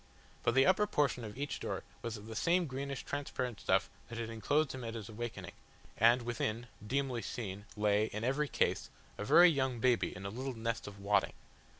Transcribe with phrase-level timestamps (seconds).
[0.41, 4.17] But the upper portion of each door was of the same greenish transparent stuff that
[4.17, 5.51] had enclosed him at his awakening,
[5.95, 10.55] and within, dimly seen, lay, in every case, a very young baby in a little
[10.55, 11.33] nest of wadding.